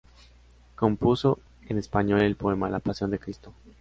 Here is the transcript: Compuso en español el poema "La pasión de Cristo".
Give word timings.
Compuso 0.75 1.37
en 1.67 1.77
español 1.77 2.23
el 2.23 2.35
poema 2.35 2.71
"La 2.71 2.79
pasión 2.79 3.11
de 3.11 3.19
Cristo". 3.19 3.53